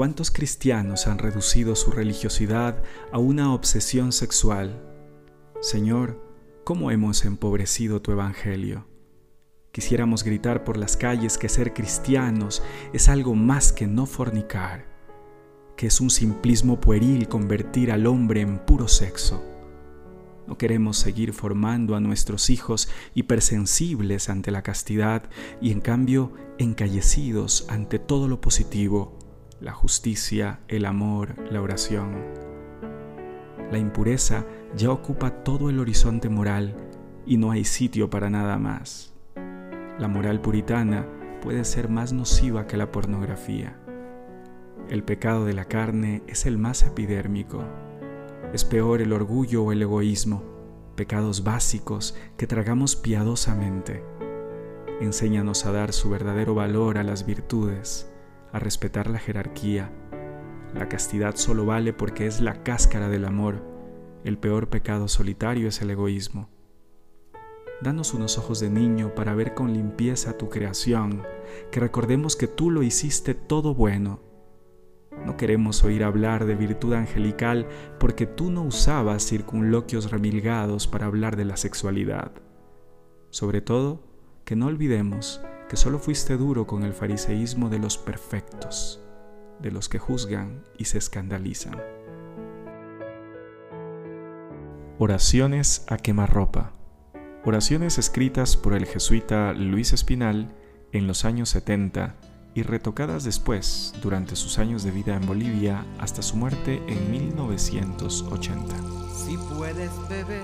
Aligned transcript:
¿Cuántos 0.00 0.30
cristianos 0.30 1.06
han 1.06 1.18
reducido 1.18 1.76
su 1.76 1.90
religiosidad 1.90 2.82
a 3.12 3.18
una 3.18 3.52
obsesión 3.52 4.12
sexual? 4.12 4.82
Señor, 5.60 6.24
¿cómo 6.64 6.90
hemos 6.90 7.26
empobrecido 7.26 8.00
tu 8.00 8.10
Evangelio? 8.10 8.86
Quisiéramos 9.72 10.24
gritar 10.24 10.64
por 10.64 10.78
las 10.78 10.96
calles 10.96 11.36
que 11.36 11.50
ser 11.50 11.74
cristianos 11.74 12.62
es 12.94 13.10
algo 13.10 13.34
más 13.34 13.74
que 13.74 13.86
no 13.86 14.06
fornicar, 14.06 14.86
que 15.76 15.88
es 15.88 16.00
un 16.00 16.08
simplismo 16.08 16.80
pueril 16.80 17.28
convertir 17.28 17.92
al 17.92 18.06
hombre 18.06 18.40
en 18.40 18.58
puro 18.58 18.88
sexo. 18.88 19.44
No 20.46 20.56
queremos 20.56 20.96
seguir 20.96 21.34
formando 21.34 21.94
a 21.94 22.00
nuestros 22.00 22.48
hijos 22.48 22.88
hipersensibles 23.12 24.30
ante 24.30 24.50
la 24.50 24.62
castidad 24.62 25.28
y 25.60 25.72
en 25.72 25.82
cambio 25.82 26.32
encallecidos 26.56 27.66
ante 27.68 27.98
todo 27.98 28.28
lo 28.28 28.40
positivo, 28.40 29.19
la 29.60 29.72
justicia, 29.72 30.60
el 30.68 30.84
amor, 30.84 31.34
la 31.50 31.60
oración. 31.60 32.16
La 33.70 33.78
impureza 33.78 34.44
ya 34.76 34.90
ocupa 34.90 35.42
todo 35.44 35.70
el 35.70 35.78
horizonte 35.78 36.28
moral 36.28 36.74
y 37.26 37.36
no 37.36 37.50
hay 37.50 37.64
sitio 37.64 38.10
para 38.10 38.30
nada 38.30 38.58
más. 38.58 39.14
La 39.98 40.08
moral 40.08 40.40
puritana 40.40 41.06
puede 41.42 41.64
ser 41.64 41.88
más 41.88 42.12
nociva 42.12 42.66
que 42.66 42.76
la 42.76 42.90
pornografía. 42.90 43.78
El 44.88 45.04
pecado 45.04 45.44
de 45.44 45.52
la 45.52 45.66
carne 45.66 46.22
es 46.26 46.46
el 46.46 46.58
más 46.58 46.82
epidérmico 46.82 47.64
es 48.52 48.64
peor 48.64 49.00
el 49.00 49.12
orgullo 49.12 49.64
o 49.64 49.72
el 49.72 49.82
egoísmo, 49.82 50.42
pecados 50.96 51.44
básicos 51.44 52.16
que 52.36 52.48
tragamos 52.48 52.96
piadosamente. 52.96 54.02
Enséñanos 55.00 55.66
a 55.66 55.72
dar 55.72 55.92
su 55.92 56.10
verdadero 56.10 56.54
valor 56.54 56.98
a 56.98 57.04
las 57.04 57.24
virtudes, 57.24 58.10
a 58.52 58.58
respetar 58.58 59.08
la 59.10 59.18
jerarquía. 59.18 59.92
La 60.74 60.88
castidad 60.88 61.36
solo 61.36 61.66
vale 61.66 61.92
porque 61.92 62.26
es 62.26 62.40
la 62.40 62.62
cáscara 62.62 63.08
del 63.08 63.24
amor. 63.24 63.64
El 64.24 64.38
peor 64.38 64.68
pecado 64.68 65.08
solitario 65.08 65.68
es 65.68 65.82
el 65.82 65.90
egoísmo. 65.90 66.48
Danos 67.82 68.12
unos 68.12 68.38
ojos 68.38 68.60
de 68.60 68.70
niño 68.70 69.14
para 69.14 69.34
ver 69.34 69.54
con 69.54 69.72
limpieza 69.72 70.36
tu 70.36 70.48
creación, 70.48 71.22
que 71.70 71.80
recordemos 71.80 72.36
que 72.36 72.46
tú 72.46 72.70
lo 72.70 72.82
hiciste 72.82 73.34
todo 73.34 73.74
bueno 73.74 74.30
no 75.24 75.36
queremos 75.36 75.84
oír 75.84 76.02
hablar 76.02 76.46
de 76.46 76.54
virtud 76.54 76.94
angelical 76.94 77.66
porque 77.98 78.26
tú 78.26 78.50
no 78.50 78.62
usabas 78.62 79.26
circunloquios 79.26 80.10
remilgados 80.10 80.86
para 80.86 81.06
hablar 81.06 81.36
de 81.36 81.44
la 81.44 81.56
sexualidad. 81.56 82.32
Sobre 83.28 83.60
todo, 83.60 84.02
que 84.44 84.56
no 84.56 84.66
olvidemos 84.66 85.42
que 85.70 85.76
solo 85.76 86.00
fuiste 86.00 86.36
duro 86.36 86.66
con 86.66 86.82
el 86.82 86.92
fariseísmo 86.92 87.68
de 87.68 87.78
los 87.78 87.96
perfectos, 87.96 89.00
de 89.60 89.70
los 89.70 89.88
que 89.88 90.00
juzgan 90.00 90.64
y 90.76 90.86
se 90.86 90.98
escandalizan. 90.98 91.80
Oraciones 94.98 95.84
a 95.86 95.96
quemarropa. 95.96 96.72
Oraciones 97.44 97.98
escritas 97.98 98.56
por 98.56 98.74
el 98.74 98.84
jesuita 98.84 99.52
Luis 99.52 99.92
Espinal 99.92 100.52
en 100.90 101.06
los 101.06 101.24
años 101.24 101.50
70 101.50 102.16
y 102.52 102.62
retocadas 102.64 103.22
después 103.22 103.94
durante 104.02 104.34
sus 104.34 104.58
años 104.58 104.82
de 104.82 104.90
vida 104.90 105.14
en 105.14 105.24
Bolivia 105.24 105.86
hasta 106.00 106.20
su 106.20 106.36
muerte 106.36 106.82
en 106.88 107.12
1980. 107.12 108.74
Si 109.14 109.36
puedes 109.54 109.92
beber 110.08 110.42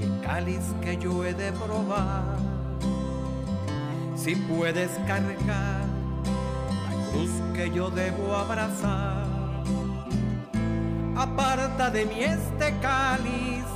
el 0.00 0.20
cáliz 0.22 0.62
que 0.80 0.96
yo 0.96 1.26
he 1.26 1.34
de 1.34 1.52
probar, 1.52 2.53
si 4.24 4.34
puedes 4.36 4.90
cargar 5.06 5.84
la 6.88 7.10
cruz 7.10 7.30
que 7.54 7.70
yo 7.70 7.90
debo 7.90 8.34
abrazar, 8.34 9.26
aparta 11.14 11.90
de 11.90 12.06
mí 12.06 12.24
este 12.24 12.74
cáliz, 12.80 13.66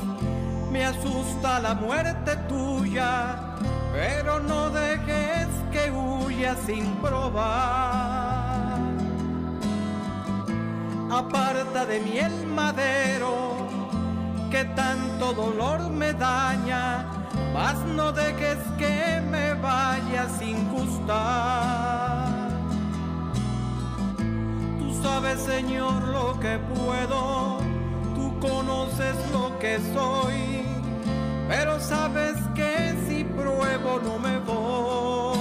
me 0.73 0.87
asusta 0.87 1.61
la 1.61 1.75
muerte 1.75 2.35
tuya, 2.49 3.57
pero 3.93 4.41
no 4.41 4.71
dejes 4.71 5.49
que 5.71 5.93
sin 6.65 6.87
probar. 6.97 8.79
Aparta 11.11 11.85
de 11.85 12.01
mí 12.01 12.19
el 12.19 12.47
madero 12.47 13.69
que 14.51 14.65
tanto 14.65 15.35
dolor 15.35 15.91
me 15.91 16.15
daña, 16.15 17.18
mas 17.59 17.79
no 17.97 18.13
dejes 18.13 18.59
que 18.79 19.21
me 19.33 19.55
vaya 19.55 20.29
sin 20.39 20.57
gustar. 20.71 22.29
Tú 24.79 24.89
sabes, 25.03 25.41
Señor, 25.41 26.01
lo 26.17 26.39
que 26.39 26.55
puedo, 26.73 27.59
tú 28.15 28.27
conoces 28.39 29.17
lo 29.33 29.59
que 29.59 29.81
soy, 29.93 30.39
pero 31.49 31.81
sabes 31.81 32.37
que 32.55 32.95
si 33.09 33.25
pruebo 33.25 33.93
no 34.07 34.15
me 34.21 34.39
voy. 34.39 35.39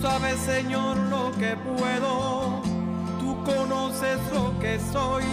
sabes, 0.00 0.38
Señor, 0.40 0.96
lo 1.14 1.32
que 1.32 1.56
puedo, 1.56 2.62
tú 3.18 3.36
conoces 3.44 4.18
lo 4.32 4.56
que 4.60 4.78
soy, 4.92 5.24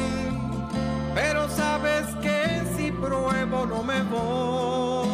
pero 1.14 1.48
sabes 1.50 2.08
que 2.24 2.75
pruebo 3.02 3.66
no 3.66 3.84
me 3.84 4.02
voy. 4.04 5.08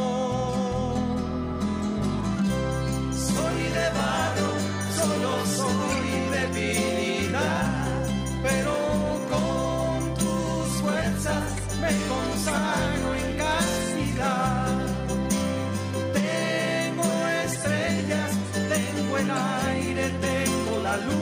Soy 3.13 3.59
de 3.77 3.87
barro, 3.99 4.51
solo 4.99 5.31
soy 5.57 5.99
debilidad, 6.37 8.07
pero 8.43 8.73
con 9.31 10.13
tus 10.15 10.67
fuerzas 10.81 11.43
me 11.81 11.91
consagro 12.09 13.07
en 13.15 13.37
castidad. 13.37 14.71
aire 19.31 20.09
tengo 20.21 20.81
la 20.83 20.97
luz, 20.97 21.20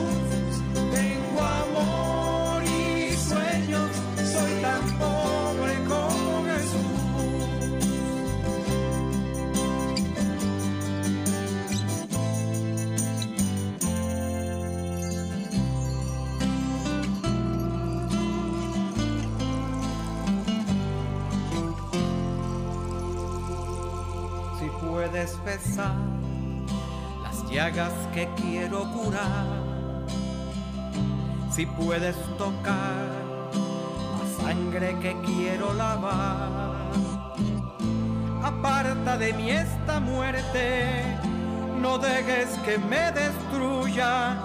puedes 25.19 25.43
besar 25.43 25.95
llagas 27.51 27.93
que 28.13 28.29
quiero 28.35 28.85
curar. 28.91 29.47
Si 31.51 31.65
puedes 31.65 32.15
tocar 32.37 33.07
la 34.17 34.43
sangre 34.43 34.95
que 35.01 35.19
quiero 35.25 35.73
lavar. 35.73 36.91
Aparta 38.43 39.17
de 39.17 39.33
mí 39.33 39.49
esta 39.51 39.99
muerte, 39.99 41.03
no 41.81 41.97
dejes 41.97 42.49
que 42.63 42.77
me 42.77 43.11
destruya, 43.11 44.37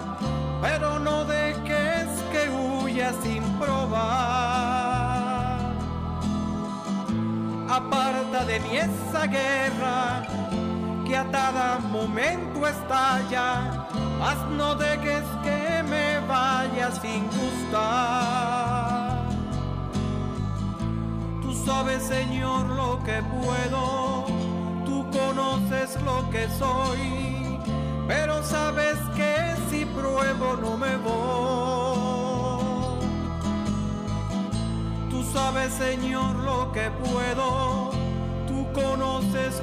pero 0.61 0.99
no 0.99 1.23
dejes 1.25 2.07
que 2.31 2.49
huya 2.49 3.13
sin 3.23 3.43
probar. 3.59 3.95
Aparta 7.69 8.45
de 8.45 8.59
mí 8.59 8.77
esa 8.77 9.27
guerra 9.27 10.44
que 11.05 11.15
a 11.15 11.23
cada 11.31 11.77
momento 11.79 12.65
estalla, 12.65 13.85
mas 14.19 14.37
no 14.57 14.75
dejes 14.75 15.23
que 15.43 15.83
me 15.83 16.19
vaya 16.27 16.91
sin 16.91 17.27
gustar. 17.27 19.25
Tú 21.43 21.53
sabes, 21.53 22.03
Señor, 22.03 22.65
lo 22.65 23.03
que 23.03 23.21
puedo, 23.21 24.25
tú 24.85 25.05
conoces 25.11 26.01
lo 26.01 26.27
que 26.31 26.49
soy, 26.49 27.59
pero 28.07 28.43
sabes 28.43 28.97
que 29.15 29.55
si 29.69 29.85
pruebo 29.85 30.55
no 30.59 30.75
me 30.75 30.97
voy. 30.97 31.85
Tú 35.11 35.23
sabes, 35.31 35.71
Señor, 35.73 36.35
lo 36.37 36.71
que 36.71 36.89
puedo 36.89 37.84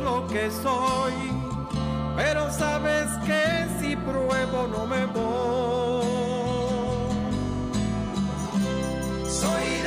lo 0.02 0.26
que 0.26 0.50
soy, 0.50 1.14
pero 2.16 2.50
sabes 2.52 3.08
que 3.26 3.66
si 3.80 3.96
pruebo 3.96 4.66
no 4.68 4.86
me 4.86 5.06
voy. 5.06 6.02
Soy 9.28 9.81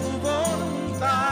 tu 0.00 0.10
voluntad. 0.22 1.31